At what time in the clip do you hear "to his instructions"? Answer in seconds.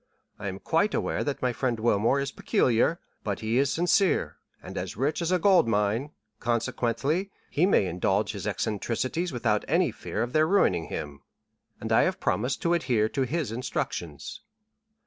13.09-14.41